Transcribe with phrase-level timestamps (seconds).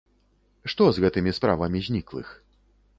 [0.73, 2.27] Што з гэтымі справамі зніклых?